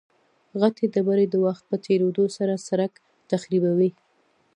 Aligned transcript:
غټې 0.59 0.85
ډبرې 0.93 1.25
د 1.29 1.35
وخت 1.45 1.63
په 1.69 1.75
تېرېدو 1.85 2.23
سره 2.37 2.53
سرک 2.67 2.93
تخریبوي 3.31 3.91